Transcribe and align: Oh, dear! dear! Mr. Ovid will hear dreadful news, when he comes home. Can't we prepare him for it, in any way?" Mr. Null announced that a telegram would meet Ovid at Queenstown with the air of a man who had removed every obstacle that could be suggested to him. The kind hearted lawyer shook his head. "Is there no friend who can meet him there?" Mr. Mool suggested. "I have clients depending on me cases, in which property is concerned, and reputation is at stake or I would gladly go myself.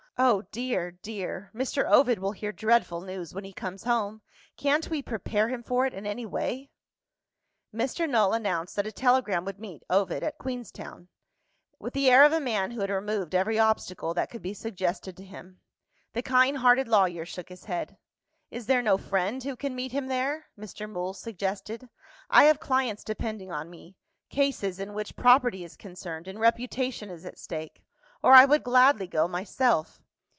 Oh, 0.23 0.43
dear! 0.51 0.91
dear! 0.91 1.49
Mr. 1.51 1.83
Ovid 1.89 2.19
will 2.19 2.33
hear 2.33 2.51
dreadful 2.51 3.01
news, 3.01 3.33
when 3.33 3.43
he 3.43 3.51
comes 3.51 3.85
home. 3.85 4.21
Can't 4.55 4.87
we 4.87 5.01
prepare 5.01 5.49
him 5.49 5.63
for 5.63 5.87
it, 5.87 5.95
in 5.95 6.05
any 6.05 6.27
way?" 6.27 6.69
Mr. 7.73 8.07
Null 8.07 8.31
announced 8.33 8.75
that 8.75 8.85
a 8.85 8.91
telegram 8.91 9.45
would 9.45 9.57
meet 9.59 9.81
Ovid 9.89 10.21
at 10.21 10.37
Queenstown 10.37 11.07
with 11.79 11.93
the 11.93 12.07
air 12.07 12.23
of 12.23 12.33
a 12.33 12.39
man 12.39 12.69
who 12.69 12.81
had 12.81 12.91
removed 12.91 13.33
every 13.33 13.57
obstacle 13.57 14.13
that 14.13 14.29
could 14.29 14.43
be 14.43 14.53
suggested 14.53 15.17
to 15.17 15.23
him. 15.23 15.59
The 16.13 16.21
kind 16.21 16.57
hearted 16.57 16.87
lawyer 16.87 17.25
shook 17.25 17.49
his 17.49 17.65
head. 17.65 17.97
"Is 18.51 18.67
there 18.67 18.83
no 18.83 18.99
friend 18.99 19.41
who 19.43 19.55
can 19.55 19.73
meet 19.73 19.91
him 19.91 20.05
there?" 20.05 20.49
Mr. 20.55 20.87
Mool 20.87 21.15
suggested. 21.15 21.89
"I 22.29 22.43
have 22.43 22.59
clients 22.59 23.03
depending 23.03 23.51
on 23.51 23.71
me 23.71 23.97
cases, 24.29 24.79
in 24.79 24.93
which 24.93 25.15
property 25.15 25.63
is 25.63 25.75
concerned, 25.75 26.27
and 26.27 26.39
reputation 26.39 27.09
is 27.09 27.25
at 27.25 27.39
stake 27.39 27.81
or 28.21 28.33
I 28.33 28.45
would 28.45 28.61
gladly 28.63 29.07
go 29.07 29.27
myself. 29.27 29.99